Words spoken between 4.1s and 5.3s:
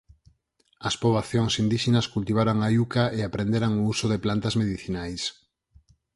plantas medicinais.